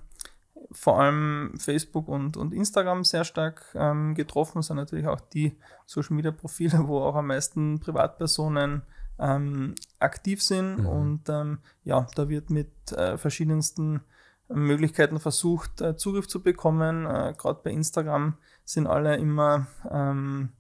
vor 0.70 1.00
allem 1.00 1.54
Facebook 1.58 2.08
und, 2.08 2.36
und 2.36 2.52
Instagram 2.52 3.04
sehr 3.04 3.24
stark 3.24 3.64
ähm, 3.74 4.14
getroffen, 4.14 4.62
sind 4.62 4.76
natürlich 4.76 5.06
auch 5.06 5.20
die 5.20 5.58
Social 5.86 6.16
Media 6.16 6.30
Profile, 6.30 6.86
wo 6.86 7.00
auch 7.00 7.14
am 7.14 7.26
meisten 7.26 7.80
Privatpersonen 7.80 8.82
ähm, 9.18 9.74
aktiv 9.98 10.42
sind. 10.42 10.80
Mhm. 10.80 10.86
Und 10.86 11.28
ähm, 11.28 11.58
ja, 11.84 12.06
da 12.14 12.28
wird 12.28 12.50
mit 12.50 12.92
äh, 12.92 13.18
verschiedensten 13.18 14.02
Möglichkeiten 14.48 15.20
versucht, 15.20 15.80
äh, 15.80 15.96
Zugriff 15.96 16.28
zu 16.28 16.42
bekommen. 16.42 17.06
Äh, 17.06 17.34
Gerade 17.36 17.60
bei 17.62 17.70
Instagram 17.70 18.34
sind 18.64 18.86
alle 18.86 19.16
immer, 19.16 19.66
ähm, 19.90 20.50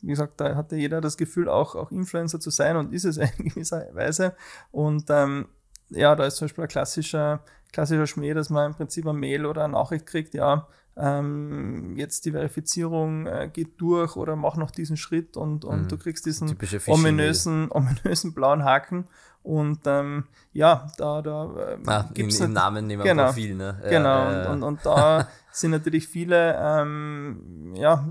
wie 0.00 0.08
gesagt, 0.08 0.40
da 0.40 0.54
hatte 0.54 0.76
jeder 0.76 1.00
das 1.00 1.16
Gefühl, 1.16 1.48
auch, 1.48 1.74
auch 1.74 1.90
Influencer 1.90 2.40
zu 2.40 2.50
sein 2.50 2.76
und 2.76 2.92
ist 2.92 3.04
es 3.04 3.16
in 3.16 3.48
gewisser 3.48 3.94
Weise. 3.94 4.34
Und 4.70 5.06
ähm, 5.10 5.46
ja, 5.94 6.14
da 6.14 6.26
ist 6.26 6.36
zum 6.36 6.46
Beispiel 6.46 6.64
ein 6.64 6.68
klassischer, 6.68 7.40
klassischer 7.72 8.06
Schmäh, 8.06 8.34
dass 8.34 8.50
man 8.50 8.72
im 8.72 8.74
Prinzip 8.74 9.06
eine 9.06 9.18
Mail 9.18 9.46
oder 9.46 9.64
eine 9.64 9.74
Nachricht 9.74 10.06
kriegt, 10.06 10.34
ja, 10.34 10.66
ähm, 10.96 11.94
jetzt 11.96 12.26
die 12.26 12.32
Verifizierung 12.32 13.26
äh, 13.26 13.48
geht 13.50 13.80
durch 13.80 14.16
oder 14.16 14.36
mach 14.36 14.56
noch 14.56 14.70
diesen 14.70 14.98
Schritt 14.98 15.36
und, 15.36 15.64
und 15.64 15.82
mhm. 15.82 15.88
du 15.88 15.96
kriegst 15.96 16.26
diesen 16.26 16.54
ominösen, 16.86 17.68
ominösen 17.70 18.34
blauen 18.34 18.64
Haken. 18.64 19.06
Und 19.42 19.80
ähm, 19.86 20.24
ja, 20.52 20.86
da, 20.98 21.20
da 21.20 21.50
äh, 21.56 21.78
ah, 21.86 22.08
gibt's 22.14 22.38
im, 22.40 22.46
im 22.46 22.52
Namen 22.52 22.86
neben 22.86 23.02
genau, 23.02 23.24
Profil, 23.26 23.56
ne? 23.56 23.80
Ja, 23.82 23.88
genau, 23.88 24.30
äh, 24.30 24.46
und, 24.46 24.52
und, 24.52 24.62
und, 24.62 24.86
da 24.86 25.28
sind 25.50 25.72
natürlich 25.72 26.06
viele, 26.06 26.56
ähm, 26.60 27.72
ja, 27.74 28.06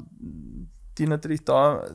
die 0.98 1.08
natürlich 1.08 1.46
da, 1.46 1.86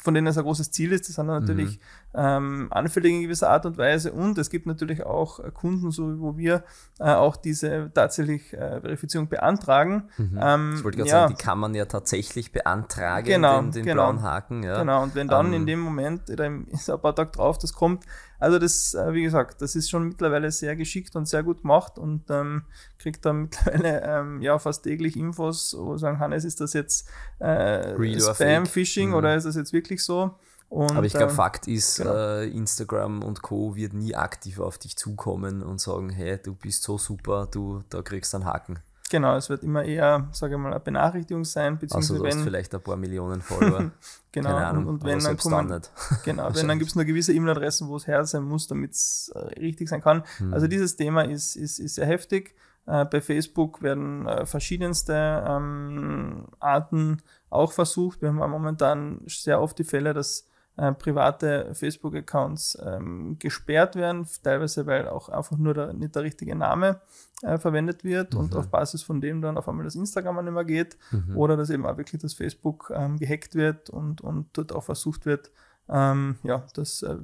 von 0.00 0.14
denen 0.14 0.28
es 0.28 0.38
ein 0.38 0.44
großes 0.44 0.70
Ziel 0.70 0.92
ist, 0.92 1.08
das 1.08 1.16
sind 1.16 1.26
natürlich 1.26 1.76
mhm 1.76 1.82
ähm, 2.16 2.68
anfällig 2.70 3.12
in 3.12 3.22
gewisser 3.22 3.50
Art 3.50 3.66
und 3.66 3.76
Weise. 3.76 4.12
Und 4.12 4.38
es 4.38 4.48
gibt 4.48 4.66
natürlich 4.66 5.04
auch 5.04 5.40
Kunden, 5.52 5.90
so 5.90 6.18
wo 6.18 6.36
wir 6.36 6.64
äh, 6.98 7.12
auch 7.12 7.36
diese 7.36 7.90
tatsächlich 7.92 8.54
äh, 8.54 8.80
Verifizierung 8.80 9.28
beantragen. 9.28 10.08
Mhm. 10.16 10.38
Ähm, 10.40 10.74
ich 10.76 10.84
wollte 10.84 10.98
gerade 10.98 11.10
ja, 11.10 11.20
sagen, 11.20 11.34
die 11.36 11.42
kann 11.42 11.58
man 11.58 11.74
ja 11.74 11.84
tatsächlich 11.84 12.52
beantragen, 12.52 13.26
genau, 13.26 13.60
den, 13.60 13.72
den 13.72 13.84
genau, 13.84 14.04
blauen 14.04 14.22
Haken. 14.22 14.62
Ja. 14.62 14.78
Genau, 14.80 15.02
und 15.02 15.14
wenn 15.14 15.28
dann 15.28 15.46
um, 15.46 15.52
in 15.52 15.62
ähm, 15.62 15.66
dem 15.66 15.80
Moment, 15.80 16.30
oder 16.30 16.50
ist 16.70 16.88
ein 16.88 17.00
paar 17.00 17.14
Tage 17.14 17.32
drauf, 17.32 17.58
das 17.58 17.74
kommt, 17.74 18.04
also 18.38 18.58
das, 18.58 18.94
äh, 18.94 19.12
wie 19.12 19.22
gesagt, 19.22 19.60
das 19.60 19.76
ist 19.76 19.90
schon 19.90 20.08
mittlerweile 20.08 20.50
sehr 20.50 20.74
geschickt 20.74 21.16
und 21.16 21.26
sehr 21.26 21.42
gut 21.42 21.62
gemacht 21.62 21.98
und 21.98 22.30
ähm, 22.30 22.62
kriegt 22.98 23.26
dann 23.26 23.42
mittlerweile 23.42 24.02
ähm, 24.02 24.40
ja 24.40 24.58
fast 24.58 24.84
täglich 24.84 25.16
Infos, 25.16 25.76
wo 25.78 25.98
sagen, 25.98 26.18
Hannes, 26.18 26.44
ist 26.44 26.60
das 26.62 26.72
jetzt 26.72 27.08
äh, 27.40 27.94
Spam-Phishing 28.20 29.10
mhm. 29.10 29.14
oder 29.14 29.34
ist 29.34 29.44
das 29.44 29.56
jetzt 29.56 29.74
wirklich 29.74 30.02
so? 30.02 30.34
Und, 30.68 30.96
Aber 30.96 31.06
ich 31.06 31.12
glaube, 31.12 31.30
ähm, 31.30 31.36
Fakt 31.36 31.68
ist, 31.68 31.98
genau. 31.98 32.14
äh, 32.14 32.48
Instagram 32.48 33.22
und 33.22 33.42
Co. 33.42 33.76
wird 33.76 33.92
nie 33.92 34.14
aktiv 34.14 34.58
auf 34.58 34.78
dich 34.78 34.96
zukommen 34.96 35.62
und 35.62 35.80
sagen, 35.80 36.10
hey, 36.10 36.38
du 36.42 36.54
bist 36.54 36.82
so 36.82 36.98
super, 36.98 37.46
du, 37.50 37.82
da 37.88 38.02
kriegst 38.02 38.34
einen 38.34 38.44
Haken. 38.44 38.80
Genau, 39.08 39.36
es 39.36 39.48
wird 39.48 39.62
immer 39.62 39.84
eher, 39.84 40.28
sage 40.32 40.54
ich 40.54 40.60
mal, 40.60 40.72
eine 40.72 40.80
Benachrichtigung 40.80 41.44
sein, 41.44 41.78
beziehungsweise 41.78 42.14
also, 42.14 42.24
du 42.24 42.28
wenn, 42.28 42.38
hast 42.38 42.44
vielleicht 42.44 42.74
ein 42.74 42.80
paar 42.80 42.96
Millionen 42.96 43.40
Follower. 43.40 43.92
genau, 44.32 44.48
Keine 44.50 44.66
Ahnung, 44.66 44.86
und, 44.86 44.94
und 44.94 45.04
wenn 45.04 45.20
dann 45.20 45.36
kommen, 45.36 45.68
dann 45.68 45.82
genau, 46.24 46.52
wenn 46.52 46.66
dann 46.66 46.78
gibt 46.80 46.90
es 46.90 46.96
nur 46.96 47.04
gewisse 47.04 47.32
E-Mail-Adressen, 47.32 47.88
wo 47.88 47.96
es 47.96 48.06
her 48.08 48.24
sein 48.24 48.42
muss, 48.42 48.66
damit 48.66 48.92
es 48.92 49.30
äh, 49.34 49.38
richtig 49.60 49.88
sein 49.88 50.00
kann. 50.00 50.24
Hm. 50.38 50.52
Also 50.52 50.66
dieses 50.66 50.96
Thema 50.96 51.22
ist, 51.22 51.54
ist, 51.54 51.78
ist 51.78 51.94
sehr 51.94 52.06
heftig. 52.06 52.56
Äh, 52.86 53.04
bei 53.04 53.20
Facebook 53.20 53.82
werden 53.82 54.26
äh, 54.26 54.44
verschiedenste 54.44 55.44
ähm, 55.46 56.46
Arten 56.58 57.22
auch 57.48 57.70
versucht. 57.70 58.22
Wir 58.22 58.30
haben 58.30 58.50
momentan 58.50 59.20
sehr 59.26 59.60
oft 59.60 59.78
die 59.78 59.84
Fälle, 59.84 60.14
dass 60.14 60.48
äh, 60.76 60.92
private 60.92 61.74
Facebook-Accounts 61.74 62.78
ähm, 62.84 63.36
gesperrt 63.38 63.96
werden, 63.96 64.26
teilweise 64.42 64.86
weil 64.86 65.08
auch 65.08 65.28
einfach 65.28 65.56
nur 65.56 65.74
der, 65.74 65.92
nicht 65.92 66.14
der 66.14 66.22
richtige 66.22 66.54
Name 66.54 67.00
äh, 67.42 67.58
verwendet 67.58 68.04
wird 68.04 68.34
mhm. 68.34 68.40
und 68.40 68.56
auf 68.56 68.68
Basis 68.68 69.02
von 69.02 69.20
dem 69.20 69.40
dann 69.40 69.56
auf 69.56 69.68
einmal 69.68 69.84
das 69.84 69.94
Instagram 69.94 70.44
nicht 70.44 70.54
mehr 70.54 70.64
geht 70.64 70.98
mhm. 71.10 71.36
oder 71.36 71.56
dass 71.56 71.70
eben 71.70 71.86
auch 71.86 71.96
wirklich 71.96 72.20
das 72.20 72.34
Facebook 72.34 72.92
ähm, 72.94 73.18
gehackt 73.18 73.54
wird 73.54 73.90
und, 73.90 74.20
und 74.20 74.48
dort 74.52 74.72
auch 74.72 74.84
versucht 74.84 75.26
wird, 75.26 75.50
ähm, 75.88 76.36
ja, 76.42 76.64
das 76.74 77.02
äh, 77.02 77.16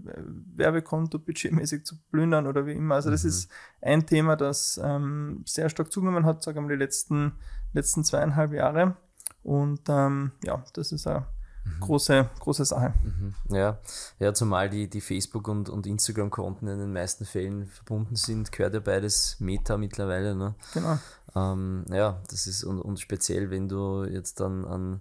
Werbekonto 0.54 1.18
budgetmäßig 1.18 1.84
zu 1.84 1.96
plündern 2.10 2.46
oder 2.46 2.64
wie 2.66 2.72
immer. 2.72 2.94
Also 2.94 3.10
das 3.10 3.24
mhm. 3.24 3.28
ist 3.28 3.50
ein 3.80 4.06
Thema, 4.06 4.36
das 4.36 4.80
ähm, 4.82 5.42
sehr 5.46 5.68
stark 5.68 5.92
zugenommen 5.92 6.24
hat, 6.24 6.42
sagen 6.42 6.56
wir 6.56 6.62
mal, 6.62 6.68
die 6.68 6.76
letzten, 6.76 7.32
letzten 7.72 8.04
zweieinhalb 8.04 8.52
Jahre. 8.52 8.96
Und 9.42 9.80
ähm, 9.88 10.30
ja, 10.44 10.62
das 10.74 10.92
ist 10.92 11.06
eine 11.06 11.26
mhm. 11.64 11.80
große, 11.80 12.28
große 12.40 12.64
Sache. 12.64 12.94
Mhm. 13.02 13.34
Ja. 13.54 13.78
ja, 14.18 14.34
zumal 14.34 14.70
die, 14.70 14.88
die 14.88 15.00
Facebook- 15.00 15.48
und, 15.48 15.68
und 15.68 15.86
Instagram-Konten 15.86 16.68
in 16.68 16.78
den 16.78 16.92
meisten 16.92 17.24
Fällen 17.24 17.66
verbunden 17.66 18.16
sind, 18.16 18.52
gehört 18.52 18.74
ja 18.74 18.80
beides 18.80 19.36
Meta 19.40 19.76
mittlerweile. 19.76 20.34
Ne? 20.34 20.54
Genau. 20.74 20.98
Ähm, 21.34 21.84
ja, 21.90 22.20
das 22.30 22.46
ist 22.46 22.64
und, 22.64 22.80
und 22.80 23.00
speziell, 23.00 23.50
wenn 23.50 23.68
du 23.68 24.04
jetzt 24.04 24.40
dann 24.40 24.64
an 24.64 25.00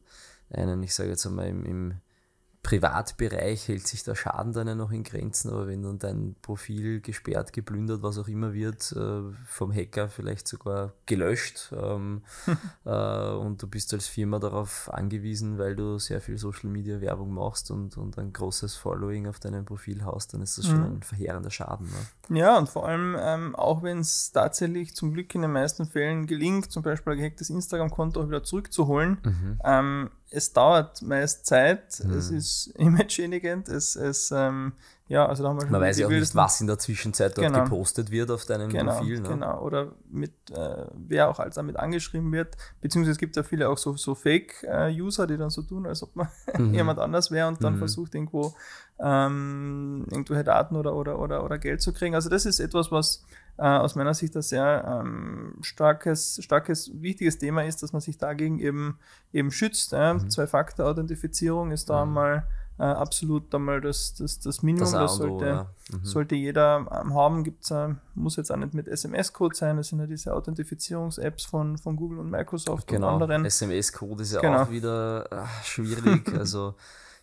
einen, 0.49 0.83
ich 0.83 0.93
sage 0.93 1.09
jetzt 1.09 1.25
einmal 1.25 1.47
im, 1.47 1.65
im 1.65 1.93
Privatbereich 2.63 3.67
hält 3.67 3.87
sich 3.87 4.03
der 4.03 4.13
Schaden 4.13 4.53
dann 4.53 4.67
ja 4.67 4.75
noch 4.75 4.91
in 4.91 5.03
Grenzen, 5.03 5.49
aber 5.49 5.67
wenn 5.67 5.81
dann 5.81 5.97
dein 5.97 6.35
Profil 6.43 7.01
gesperrt, 7.01 7.53
geplündert, 7.53 8.03
was 8.03 8.19
auch 8.19 8.27
immer 8.27 8.53
wird, 8.53 8.91
äh, 8.91 9.21
vom 9.47 9.73
Hacker 9.73 10.09
vielleicht 10.09 10.47
sogar 10.47 10.93
gelöscht 11.07 11.73
ähm, 11.75 12.21
äh, 12.85 13.29
und 13.31 13.63
du 13.63 13.67
bist 13.67 13.93
als 13.95 14.07
Firma 14.07 14.37
darauf 14.37 14.93
angewiesen, 14.93 15.57
weil 15.57 15.75
du 15.75 15.97
sehr 15.97 16.21
viel 16.21 16.37
Social 16.37 16.69
Media 16.69 17.01
Werbung 17.01 17.33
machst 17.33 17.71
und, 17.71 17.97
und 17.97 18.19
ein 18.19 18.31
großes 18.31 18.75
Following 18.75 19.27
auf 19.27 19.39
deinem 19.39 19.65
Profil 19.65 20.05
hast, 20.05 20.35
dann 20.35 20.41
ist 20.41 20.59
das 20.59 20.67
schon 20.67 20.79
mhm. 20.79 20.97
ein 20.97 21.03
verheerender 21.03 21.49
Schaden. 21.49 21.87
Ne? 21.87 22.37
Ja, 22.37 22.59
und 22.59 22.69
vor 22.69 22.87
allem 22.87 23.17
ähm, 23.19 23.55
auch 23.55 23.81
wenn 23.81 23.99
es 23.99 24.31
tatsächlich 24.31 24.95
zum 24.95 25.13
Glück 25.13 25.33
in 25.33 25.41
den 25.41 25.51
meisten 25.51 25.87
Fällen 25.87 26.27
gelingt, 26.27 26.71
zum 26.71 26.83
Beispiel 26.83 27.13
ein 27.13 27.19
gehacktes 27.19 27.49
Instagram-Konto 27.49 28.27
wieder 28.27 28.43
zurückzuholen, 28.43 29.17
mhm. 29.23 29.59
ähm, 29.63 30.11
es 30.31 30.53
dauert 30.53 31.01
meist 31.01 31.45
Zeit, 31.45 32.01
mhm. 32.03 32.13
es 32.13 32.31
ist 32.31 32.67
image-schädigend, 32.77 33.67
es, 33.67 33.95
es 33.95 34.31
ähm, 34.31 34.73
ja, 35.11 35.25
also 35.25 35.43
da 35.43 35.49
haben 35.49 35.59
wir 35.59 35.69
Man 35.69 35.81
weiß 35.81 35.99
ja 35.99 36.07
auch 36.07 36.09
nicht, 36.09 36.35
was 36.35 36.61
in 36.61 36.67
der 36.67 36.79
Zwischenzeit 36.79 37.37
dort 37.37 37.47
genau. 37.47 37.65
gepostet 37.65 38.11
wird 38.11 38.31
auf 38.31 38.45
deinem 38.45 38.69
genau, 38.69 38.97
Profil. 38.97 39.19
Ne? 39.19 39.27
Genau, 39.27 39.61
oder 39.61 39.91
mit, 40.09 40.31
äh, 40.51 40.85
wer 40.93 41.29
auch 41.29 41.39
als 41.39 41.55
damit 41.55 41.75
angeschrieben 41.75 42.31
wird, 42.31 42.55
beziehungsweise 42.79 43.11
es 43.11 43.17
gibt 43.17 43.35
ja 43.35 43.43
viele 43.43 43.67
auch 43.67 43.77
so, 43.77 43.97
so 43.97 44.15
Fake-User, 44.15 45.27
die 45.27 45.35
dann 45.35 45.49
so 45.49 45.63
tun, 45.63 45.85
als 45.85 46.01
ob 46.01 46.15
man 46.15 46.29
mhm. 46.57 46.73
jemand 46.73 46.99
anders 46.99 47.29
wäre 47.29 47.49
und 47.49 47.61
dann 47.61 47.73
mhm. 47.73 47.79
versucht 47.79 48.15
irgendwo 48.15 48.55
ähm, 48.99 50.05
irgendwelche 50.09 50.45
Daten 50.45 50.77
oder, 50.77 50.95
oder, 50.95 51.19
oder, 51.19 51.43
oder 51.43 51.57
Geld 51.57 51.81
zu 51.81 51.91
kriegen. 51.91 52.15
Also 52.15 52.29
das 52.29 52.45
ist 52.45 52.61
etwas, 52.61 52.89
was 52.89 53.25
äh, 53.57 53.63
aus 53.63 53.95
meiner 53.95 54.13
Sicht 54.13 54.35
ein 54.35 54.41
sehr 54.41 55.01
ähm, 55.03 55.55
starkes, 55.61 56.39
starkes, 56.43 56.91
wichtiges 56.93 57.37
Thema 57.37 57.63
ist, 57.63 57.83
dass 57.83 57.93
man 57.93 58.01
sich 58.01 58.17
dagegen 58.17 58.59
eben, 58.59 58.99
eben 59.33 59.51
schützt. 59.51 59.93
Äh. 59.93 60.13
Mhm. 60.13 60.29
Zwei-Faktor-Authentifizierung 60.29 61.71
ist 61.71 61.89
da 61.89 62.05
mhm. 62.05 62.13
mal 62.13 62.47
äh, 62.81 62.83
absolut 62.83 63.53
einmal 63.53 63.79
das, 63.79 64.15
das, 64.15 64.39
das 64.39 64.63
Minimum. 64.63 64.91
Das, 64.91 64.93
das 64.93 65.15
sollte, 65.17 65.67
mhm. 65.91 66.03
sollte 66.03 66.35
jeder 66.35 66.87
ähm, 66.91 67.13
haben. 67.13 67.43
Gibt's, 67.43 67.69
äh, 67.69 67.89
muss 68.15 68.37
jetzt 68.37 68.51
auch 68.51 68.57
nicht 68.57 68.73
mit 68.73 68.87
SMS-Code 68.87 69.55
sein. 69.55 69.77
Das 69.77 69.89
sind 69.89 69.99
ja 69.99 70.07
diese 70.07 70.33
Authentifizierungs-Apps 70.33 71.45
von, 71.45 71.77
von 71.77 71.95
Google 71.95 72.17
und 72.17 72.31
Microsoft 72.31 72.87
genau. 72.87 73.15
und 73.15 73.21
anderen. 73.21 73.45
SMS-Code 73.45 74.23
ist 74.23 74.33
ja 74.33 74.41
genau. 74.41 74.63
auch 74.63 74.71
wieder 74.71 75.27
ach, 75.29 75.63
schwierig. 75.63 76.33
also 76.37 76.73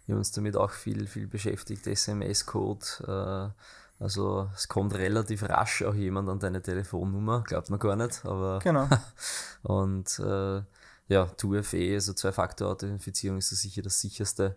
wir 0.07 0.15
haben 0.15 0.21
uns 0.21 0.31
damit 0.31 0.57
auch 0.57 0.71
viel, 0.71 1.07
viel 1.09 1.27
beschäftigt. 1.27 1.87
SMS-Code. 1.87 3.53
Äh, 3.57 3.63
also 3.99 4.49
es 4.55 4.69
kommt 4.69 4.95
relativ 4.95 5.43
rasch 5.43 5.83
auch 5.83 5.95
jemand 5.95 6.29
an 6.29 6.39
deine 6.39 6.63
Telefonnummer, 6.63 7.43
glaubt 7.43 7.71
man 7.71 7.79
gar 7.79 7.97
nicht, 7.97 8.25
aber 8.25 8.61
genau. 8.61 8.89
und 9.63 10.19
äh, 10.21 10.63
ja, 11.09 11.25
2FE, 11.25 11.95
also 11.95 12.13
Zwei-Faktor-Authentifizierung 12.13 13.39
ist 13.39 13.51
das 13.51 13.61
sicher 13.61 13.83
das 13.83 14.01
sicherste, 14.01 14.57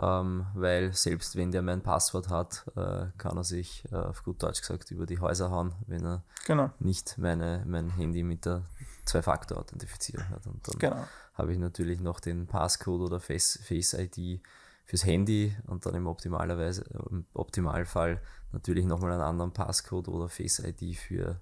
ähm, 0.00 0.46
weil 0.54 0.92
selbst 0.92 1.34
wenn 1.34 1.50
der 1.50 1.62
mein 1.62 1.82
Passwort 1.82 2.28
hat, 2.28 2.66
äh, 2.76 3.06
kann 3.16 3.36
er 3.36 3.44
sich 3.44 3.84
äh, 3.90 3.96
auf 3.96 4.22
gut 4.22 4.42
Deutsch 4.42 4.60
gesagt 4.60 4.90
über 4.90 5.06
die 5.06 5.18
Häuser 5.18 5.50
hauen, 5.50 5.74
wenn 5.86 6.04
er 6.04 6.22
genau. 6.46 6.70
nicht 6.78 7.16
meine, 7.18 7.64
mein 7.66 7.90
Handy 7.90 8.22
mit 8.22 8.44
der 8.44 8.62
Zwei-Faktor-Authentifizierung 9.06 10.28
hat. 10.28 10.46
Und 10.46 10.68
dann 10.68 10.78
genau. 10.78 11.04
habe 11.34 11.52
ich 11.52 11.58
natürlich 11.58 12.00
noch 12.00 12.20
den 12.20 12.46
Passcode 12.46 13.00
oder 13.00 13.18
Face, 13.18 13.58
Face 13.64 13.94
ID 13.94 14.42
fürs 14.88 15.04
Handy 15.04 15.54
und 15.66 15.84
dann 15.84 15.94
im 15.94 16.06
Optimalerweise, 16.06 16.82
im 17.10 17.26
Optimalfall 17.34 18.22
natürlich 18.52 18.86
nochmal 18.86 19.12
einen 19.12 19.20
anderen 19.20 19.52
Passcode 19.52 20.08
oder 20.08 20.30
Face 20.30 20.60
ID 20.60 20.96
für 20.96 21.38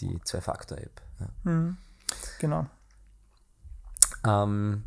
die 0.00 0.18
Zwei-Faktor-App. 0.24 1.02
Ja. 1.20 1.28
Mhm. 1.44 1.76
Genau. 2.38 2.66
Ähm, 4.24 4.84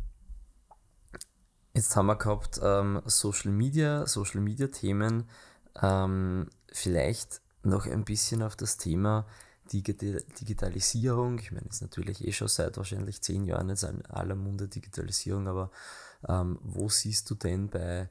jetzt 1.72 1.94
haben 1.94 2.06
wir 2.06 2.16
gehabt 2.16 2.58
ähm, 2.60 3.00
Social 3.06 3.52
Media, 3.52 4.04
Social 4.08 4.40
Media 4.40 4.66
Themen. 4.66 5.28
Ähm, 5.80 6.50
vielleicht 6.72 7.40
noch 7.62 7.86
ein 7.86 8.04
bisschen 8.04 8.42
auf 8.42 8.56
das 8.56 8.76
Thema 8.76 9.24
Digitalisierung. 9.72 11.38
Ich 11.38 11.52
meine, 11.52 11.66
es 11.68 11.76
ist 11.76 11.82
natürlich 11.82 12.26
eh 12.26 12.32
schon 12.32 12.48
seit 12.48 12.76
wahrscheinlich 12.76 13.22
zehn 13.22 13.44
Jahren 13.44 13.68
jetzt 13.68 13.84
in 13.84 14.04
aller 14.06 14.34
Munde 14.34 14.68
Digitalisierung, 14.68 15.48
aber 15.48 15.70
ähm, 16.28 16.58
wo 16.62 16.88
siehst 16.88 17.30
du 17.30 17.34
denn 17.34 17.68
bei, 17.68 18.08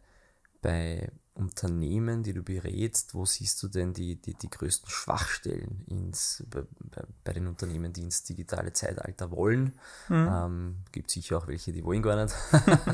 bei 0.62 1.12
Unternehmen, 1.40 2.22
die 2.22 2.34
du 2.34 2.44
berätst, 2.44 3.16
wo 3.16 3.26
siehst 3.26 3.64
du 3.64 3.70
denn 3.70 3.94
die, 3.94 4.18
die, 4.18 4.34
die 4.34 4.50
größten 4.50 4.90
Schwachstellen 4.90 5.86
ins, 5.88 6.44
bei, 6.50 6.64
bei, 7.24 7.34
den 7.34 7.48
Unternehmen, 7.48 7.94
die 7.94 8.02
ins 8.02 8.24
digitale 8.24 8.74
Zeitalter 8.74 9.32
wollen? 9.32 9.74
Mhm. 10.10 10.28
Ähm, 10.30 10.76
gibt 10.92 11.10
sicher 11.10 11.38
auch 11.38 11.48
welche, 11.48 11.72
die 11.72 11.84
wollen 11.84 12.02
gar 12.02 12.22
nicht. 12.22 12.36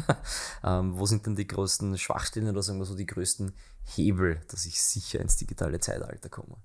ähm, 0.64 0.98
wo 0.98 1.06
sind 1.08 1.26
denn 1.26 1.36
die 1.36 1.48
größten 1.48 1.98
Schwachstellen 1.98 2.50
oder 2.50 2.62
sagen 2.62 2.80
wir 2.80 2.86
so 2.86 2.96
die 2.96 3.08
größten 3.08 3.52
Hebel, 3.96 4.42
dass 4.48 4.66
ich 4.66 4.82
sicher 4.82 5.20
ins 5.20 5.38
digitale 5.38 5.80
Zeitalter 5.80 6.30
komme? 6.30 6.58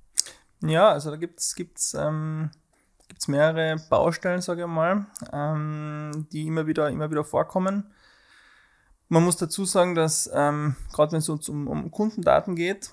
Ja, 0.62 0.90
also 0.90 1.10
da 1.10 1.16
gibt 1.16 1.40
es 1.40 1.54
gibt's, 1.54 1.94
ähm, 1.94 2.50
gibt's 3.08 3.28
mehrere 3.28 3.76
Baustellen, 3.88 4.42
sage 4.42 4.62
ich 4.62 4.68
mal, 4.68 5.06
ähm, 5.32 6.26
die 6.32 6.46
immer 6.46 6.66
wieder, 6.66 6.90
immer 6.90 7.10
wieder 7.10 7.24
vorkommen. 7.24 7.92
Man 9.08 9.24
muss 9.24 9.36
dazu 9.36 9.64
sagen, 9.64 9.94
dass 9.94 10.30
ähm, 10.32 10.76
gerade 10.92 11.12
wenn 11.12 11.18
es 11.18 11.28
uns 11.28 11.48
um, 11.48 11.66
um 11.66 11.90
Kundendaten 11.90 12.54
geht, 12.54 12.92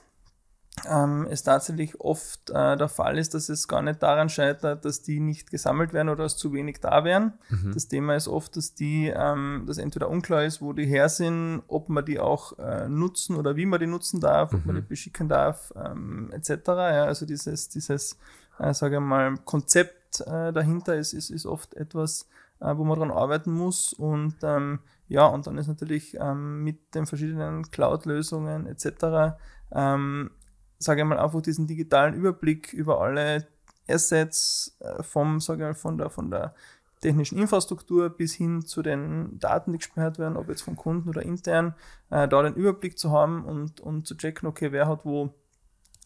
ähm, 0.85 1.27
es 1.29 1.43
tatsächlich 1.43 1.99
oft 1.99 2.49
äh, 2.49 2.77
der 2.77 2.87
Fall 2.87 3.17
ist, 3.17 3.33
dass 3.33 3.49
es 3.49 3.67
gar 3.67 3.81
nicht 3.81 4.03
daran 4.03 4.29
scheitert, 4.29 4.85
dass 4.85 5.01
die 5.01 5.19
nicht 5.19 5.49
gesammelt 5.49 5.93
werden 5.93 6.09
oder 6.09 6.23
dass 6.23 6.37
zu 6.37 6.53
wenig 6.53 6.79
da 6.81 7.03
wären. 7.03 7.33
Mhm. 7.49 7.73
Das 7.73 7.87
Thema 7.87 8.15
ist 8.15 8.27
oft, 8.27 8.55
dass 8.55 8.75
die, 8.75 9.11
ähm, 9.13 9.63
dass 9.65 9.79
entweder 9.79 10.09
unklar 10.09 10.43
ist, 10.43 10.61
wo 10.61 10.73
die 10.73 10.85
her 10.85 11.09
sind, 11.09 11.63
ob 11.67 11.89
man 11.89 12.05
die 12.05 12.19
auch 12.19 12.57
äh, 12.59 12.87
nutzen 12.87 13.35
oder 13.35 13.55
wie 13.55 13.65
man 13.65 13.79
die 13.79 13.87
nutzen 13.87 14.19
darf, 14.21 14.51
mhm. 14.51 14.59
ob 14.59 14.65
man 14.65 14.75
mhm. 14.75 14.81
die 14.81 14.87
beschicken 14.87 15.27
darf, 15.27 15.73
ähm, 15.75 16.31
etc. 16.31 16.49
Ja, 16.67 17.05
also 17.05 17.25
dieses, 17.25 17.69
dieses, 17.69 18.17
äh, 18.59 18.73
sage 18.73 18.99
mal, 18.99 19.35
Konzept 19.45 20.21
äh, 20.21 20.53
dahinter 20.53 20.95
ist, 20.95 21.13
ist, 21.13 21.31
ist 21.31 21.45
oft 21.47 21.73
etwas, 21.73 22.27
äh, 22.59 22.75
wo 22.77 22.83
man 22.83 22.99
daran 22.99 23.15
arbeiten 23.15 23.51
muss 23.51 23.93
und 23.93 24.35
ähm, 24.43 24.79
ja, 25.09 25.25
und 25.25 25.47
dann 25.47 25.57
ist 25.57 25.67
natürlich 25.67 26.17
ähm, 26.19 26.63
mit 26.63 26.93
den 26.93 27.05
verschiedenen 27.05 27.71
Cloud-Lösungen 27.71 28.67
etc., 28.67 29.37
ähm, 29.71 30.31
sage 30.79 31.01
ich 31.01 31.07
mal, 31.07 31.19
einfach 31.19 31.41
diesen 31.41 31.67
digitalen 31.67 32.13
Überblick 32.13 32.73
über 32.73 33.01
alle 33.01 33.47
Assets 33.87 34.77
äh, 34.79 35.03
vom, 35.03 35.39
sage 35.39 35.63
ich 35.63 35.67
mal, 35.67 35.73
von 35.73 35.97
der, 35.97 36.09
von 36.09 36.29
der 36.29 36.53
technischen 37.01 37.37
Infrastruktur 37.37 38.09
bis 38.09 38.33
hin 38.33 38.65
zu 38.65 38.81
den 38.81 39.39
Daten, 39.39 39.71
die 39.71 39.77
gesperrt 39.77 40.19
werden, 40.19 40.37
ob 40.37 40.49
jetzt 40.49 40.63
vom 40.63 40.75
Kunden 40.75 41.09
oder 41.09 41.21
intern, 41.21 41.75
äh, 42.09 42.27
da 42.27 42.41
den 42.41 42.55
Überblick 42.55 42.97
zu 42.97 43.11
haben 43.11 43.45
und, 43.45 43.79
und 43.79 44.07
zu 44.07 44.15
checken, 44.15 44.47
okay, 44.47 44.71
wer 44.71 44.87
hat 44.87 45.05
wo 45.05 45.33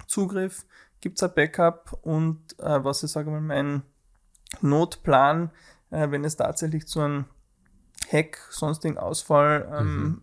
Zugriff, 0.07 0.65
gibt 0.99 1.17
es 1.17 1.23
ein 1.23 1.33
Backup 1.33 1.97
und 2.01 2.59
äh, 2.59 2.83
was 2.83 3.03
ist, 3.03 3.13
sage 3.13 3.29
ich 3.29 3.33
mal, 3.33 3.41
mein 3.41 3.83
Notplan, 4.61 5.51
äh, 5.89 6.11
wenn 6.11 6.25
es 6.25 6.35
tatsächlich 6.35 6.87
zu 6.87 6.99
einem 6.99 7.25
Hack, 8.11 8.39
sonstigen 8.49 8.97
Ausfall, 8.97 9.69
ähm, 9.73 10.03
mhm. 10.03 10.21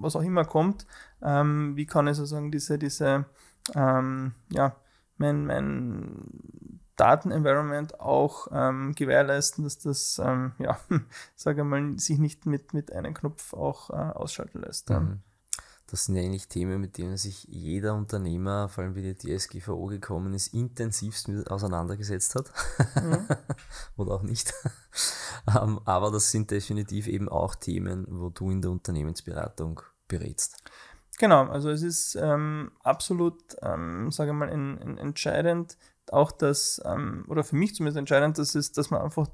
was 0.00 0.16
auch 0.16 0.22
immer 0.22 0.44
kommt, 0.44 0.86
ähm, 1.22 1.76
wie 1.76 1.86
kann 1.86 2.08
ich 2.08 2.16
sozusagen 2.16 2.50
diese, 2.50 2.78
diese, 2.78 3.26
ähm, 3.74 4.34
ja, 4.50 4.76
mein, 5.16 5.46
mein 5.46 6.80
Datenenvironment 7.00 7.98
auch 7.98 8.48
ähm, 8.52 8.94
gewährleisten, 8.94 9.64
dass 9.64 9.78
das, 9.78 10.20
ähm, 10.22 10.52
ja, 10.58 10.78
sage 11.34 11.64
mal, 11.64 11.98
sich 11.98 12.18
nicht 12.18 12.44
mit, 12.44 12.74
mit 12.74 12.92
einem 12.92 13.14
Knopf 13.14 13.54
auch 13.54 13.90
äh, 13.90 13.94
ausschalten 13.94 14.60
lässt. 14.60 14.90
Mhm. 14.90 15.20
das 15.86 16.04
sind 16.04 16.18
eigentlich 16.18 16.48
Themen, 16.48 16.78
mit 16.78 16.98
denen 16.98 17.16
sich 17.16 17.44
jeder 17.44 17.94
Unternehmer, 17.94 18.68
vor 18.68 18.84
allem 18.84 18.94
wie 18.94 19.14
die 19.14 19.16
DSGVO 19.16 19.86
gekommen 19.86 20.34
ist, 20.34 20.52
intensivst 20.52 21.28
mit 21.28 21.50
auseinandergesetzt 21.50 22.34
hat. 22.34 22.52
Mhm. 23.02 23.26
Oder 23.96 24.12
auch 24.12 24.22
nicht. 24.22 24.52
Ähm, 25.46 25.80
aber 25.86 26.10
das 26.10 26.30
sind 26.30 26.50
definitiv 26.50 27.06
eben 27.06 27.28
auch 27.28 27.54
Themen, 27.54 28.06
wo 28.10 28.28
du 28.28 28.50
in 28.50 28.60
der 28.60 28.70
Unternehmensberatung 28.72 29.80
berätst. 30.06 30.62
Genau, 31.20 31.48
also 31.48 31.68
es 31.68 31.82
ist 31.82 32.14
ähm, 32.14 32.70
absolut, 32.82 33.36
ähm, 33.60 34.10
sage 34.10 34.30
ich 34.30 34.36
mal, 34.36 34.48
in, 34.48 34.78
in 34.78 34.96
entscheidend, 34.96 35.76
auch 36.10 36.32
das, 36.32 36.80
ähm, 36.86 37.26
oder 37.28 37.44
für 37.44 37.56
mich 37.56 37.74
zumindest 37.74 37.98
entscheidend, 37.98 38.38
dass, 38.38 38.54
es, 38.54 38.72
dass 38.72 38.88
man 38.88 39.02
einfach 39.02 39.26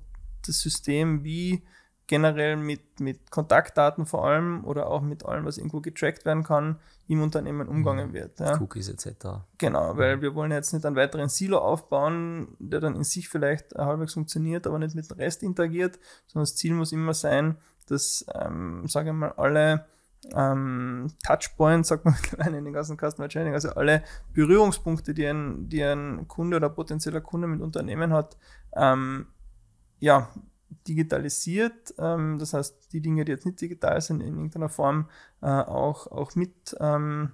das 0.45 0.59
System, 0.59 1.23
wie 1.23 1.62
generell 2.09 2.57
mit, 2.57 2.99
mit 2.99 3.31
Kontaktdaten 3.31 4.05
vor 4.05 4.26
allem 4.26 4.64
oder 4.64 4.88
auch 4.88 5.00
mit 5.00 5.25
allem, 5.25 5.45
was 5.45 5.59
irgendwo 5.59 5.81
getrackt 5.81 6.25
werden 6.25 6.43
kann, 6.43 6.81
im 7.07 7.23
Unternehmen 7.23 7.69
umgangen 7.69 8.09
mhm. 8.09 8.14
wird. 8.14 8.40
Ja. 8.40 8.61
Cookies 8.61 8.88
etc. 8.88 9.47
Genau, 9.59 9.97
weil 9.97 10.16
mhm. 10.16 10.23
wir 10.23 10.35
wollen 10.35 10.50
jetzt 10.50 10.73
nicht 10.73 10.85
einen 10.85 10.97
weiteren 10.97 11.28
Silo 11.28 11.59
aufbauen, 11.59 12.49
der 12.59 12.81
dann 12.81 12.97
in 12.97 13.05
sich 13.05 13.28
vielleicht 13.28 13.76
halbwegs 13.76 14.14
funktioniert, 14.14 14.66
aber 14.66 14.81
nicht 14.81 14.97
mit 14.97 15.09
dem 15.09 15.19
Rest 15.19 15.45
interagiert, 15.45 16.00
sondern 16.26 16.47
das 16.47 16.57
Ziel 16.57 16.75
muss 16.75 16.90
immer 16.90 17.14
sein, 17.14 17.59
dass, 17.87 18.26
ähm, 18.35 18.88
sage 18.88 19.11
ich 19.11 19.14
mal, 19.14 19.31
alle 19.37 19.87
ähm, 20.35 21.08
Touchpoints, 21.25 21.88
sagt 21.88 22.04
man 22.04 22.14
in 22.54 22.64
den 22.64 22.73
ganzen 22.73 22.96
Customer 22.96 23.28
Training, 23.28 23.54
also 23.54 23.70
alle 23.70 24.02
Berührungspunkte, 24.32 25.14
die 25.14 25.26
ein, 25.26 25.68
die 25.68 25.82
ein 25.82 26.26
Kunde 26.28 26.56
oder 26.56 26.68
potenzieller 26.68 27.20
Kunde 27.20 27.46
mit 27.46 27.61
Unternehmen 27.61 28.12
hat, 28.12 28.37
ähm, 28.75 29.26
ja, 29.99 30.30
digitalisiert, 30.88 31.94
ähm, 31.99 32.38
das 32.38 32.52
heißt, 32.52 32.92
die 32.92 33.00
Dinge, 33.00 33.25
die 33.25 33.32
jetzt 33.32 33.46
nicht 33.46 33.61
digital 33.61 34.00
sind, 34.00 34.20
in 34.20 34.35
irgendeiner 34.35 34.68
Form 34.68 35.08
äh, 35.42 35.46
auch, 35.46 36.06
auch 36.08 36.35
mit, 36.35 36.76
ähm, 36.80 37.32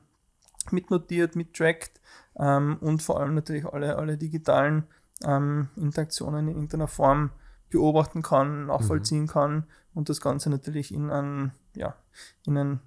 mitnotiert, 0.71 1.37
mittrackt 1.37 2.01
ähm, 2.39 2.79
und 2.81 3.03
vor 3.03 3.21
allem 3.21 3.35
natürlich 3.35 3.67
alle, 3.67 3.97
alle 3.97 4.17
digitalen 4.17 4.85
ähm, 5.25 5.69
Interaktionen 5.77 6.49
in 6.49 6.55
irgendeiner 6.55 6.89
Form 6.89 7.31
beobachten 7.71 8.23
kann, 8.23 8.67
nachvollziehen 8.67 9.23
mhm. 9.23 9.29
kann 9.29 9.67
und 9.95 10.09
das 10.09 10.21
Ganze 10.21 10.51
natürlich 10.51 10.93
in 10.93 11.11
einen, 11.11 11.53
ja, 11.75 11.97
in 12.47 12.57
einen 12.57 12.81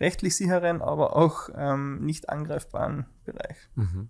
rechtlich 0.00 0.36
sicheren, 0.36 0.82
aber 0.82 1.16
auch 1.16 1.50
ähm, 1.54 2.04
nicht 2.04 2.28
angreifbaren 2.28 3.06
Bereich. 3.24 3.56
Mhm. 3.74 4.08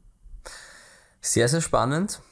Sehr, 1.21 1.49
sehr 1.49 1.61
spannend. 1.61 2.23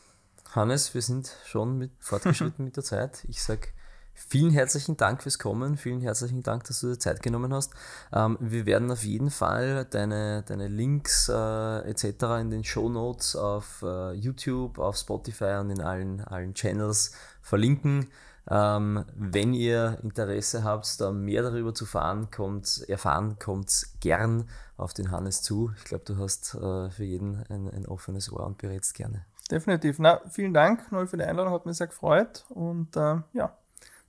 Hannes, 0.55 0.95
wir 0.95 1.03
sind 1.03 1.35
schon 1.45 1.77
mit 1.77 1.93
fortgeschritten 1.99 2.65
mit 2.65 2.77
der 2.77 2.85
Zeit. 2.85 3.25
Ich 3.29 3.43
sage 3.43 3.69
vielen 4.15 4.51
herzlichen 4.51 4.97
Dank 4.97 5.23
fürs 5.23 5.39
Kommen, 5.39 5.77
vielen 5.77 6.01
herzlichen 6.01 6.43
Dank, 6.43 6.65
dass 6.65 6.81
du 6.81 6.89
dir 6.89 6.99
Zeit 6.99 7.23
genommen 7.23 7.53
hast. 7.53 7.73
Ähm, 8.13 8.37
wir 8.41 8.67
werden 8.67 8.91
auf 8.91 9.05
jeden 9.05 9.31
Fall 9.31 9.85
deine, 9.85 10.43
deine 10.43 10.69
Links 10.69 11.29
äh, 11.29 11.91
etc. 11.91 12.05
in 12.41 12.51
den 12.51 12.65
Show 12.65 12.89
Notes 12.89 13.37
auf 13.37 13.83
äh, 13.83 14.13
YouTube, 14.13 14.79
auf 14.79 14.97
Spotify 14.97 15.59
und 15.61 15.71
in 15.71 15.81
allen, 15.81 16.21
allen 16.21 16.55
Channels 16.55 17.13
verlinken. 17.43 18.09
Ähm, 18.51 19.05
wenn 19.15 19.53
ihr 19.53 19.99
Interesse 20.03 20.65
habt, 20.65 21.01
da 21.01 21.13
mehr 21.13 21.43
darüber 21.43 21.75
zu 21.75 21.85
fahren, 21.85 22.31
kommt, 22.31 22.85
erfahren, 22.89 23.39
kommt 23.39 23.87
gern 24.01 24.49
auf 24.77 24.95
den 24.95 25.11
Hannes 25.11 25.43
zu. 25.43 25.73
Ich 25.77 25.85
glaube, 25.85 26.05
du 26.05 26.17
hast 26.17 26.55
äh, 26.55 26.91
für 26.91 27.05
jeden 27.05 27.45
ein, 27.49 27.69
ein 27.71 27.87
offenes 27.87 28.33
Ohr 28.33 28.47
und 28.47 28.59
berätst 28.59 28.95
gerne. 28.95 29.27
Definitiv. 29.51 29.99
Na, 29.99 30.21
vielen 30.31 30.55
Dank, 30.55 30.91
Noel, 30.93 31.07
für 31.07 31.17
die 31.17 31.25
Einladung, 31.25 31.53
hat 31.53 31.67
mich 31.67 31.77
sehr 31.77 31.87
gefreut 31.89 32.45
und 32.49 32.97
äh, 32.97 33.17
ja. 33.33 33.57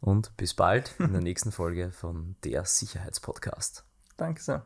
Und 0.01 0.35
bis 0.37 0.53
bald 0.53 0.95
in 0.99 1.11
der 1.11 1.21
nächsten 1.23 1.51
Folge 1.51 1.91
von 1.91 2.35
der 2.43 2.63
Sicherheitspodcast. 2.65 3.83
Danke 4.15 4.41
sehr. 4.41 4.65